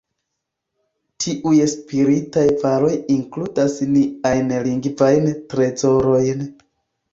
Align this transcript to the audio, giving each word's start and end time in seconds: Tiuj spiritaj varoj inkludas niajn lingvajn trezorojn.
Tiuj 1.25 1.59
spiritaj 1.73 2.47
varoj 2.65 2.95
inkludas 3.17 3.77
niajn 3.93 4.57
lingvajn 4.67 5.31
trezorojn. 5.55 6.45